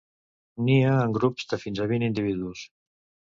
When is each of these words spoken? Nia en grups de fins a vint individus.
Nia 0.69 0.93
en 1.01 1.13
grups 1.17 1.51
de 1.51 1.59
fins 1.67 1.83
a 1.85 1.87
vint 1.93 2.07
individus. 2.09 2.65